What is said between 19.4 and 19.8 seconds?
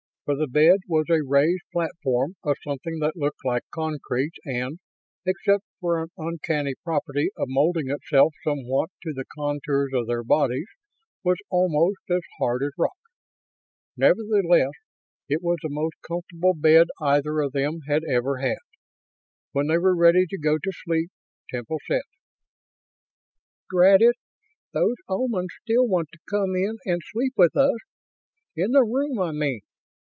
When they